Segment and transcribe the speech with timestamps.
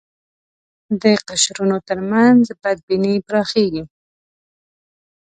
[1.01, 3.83] د قشرونو تر منځ بدبینۍ پراخېږي